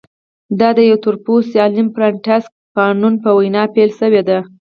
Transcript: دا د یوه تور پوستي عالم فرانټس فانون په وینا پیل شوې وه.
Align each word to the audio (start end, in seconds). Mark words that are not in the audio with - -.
دا 0.59 0.69
د 0.77 0.79
یوه 0.89 0.99
تور 1.03 1.15
پوستي 1.23 1.57
عالم 1.63 1.87
فرانټس 1.95 2.43
فانون 2.73 3.13
په 3.23 3.29
وینا 3.37 3.63
پیل 3.75 3.89
شوې 3.99 4.21
وه. 4.27 4.39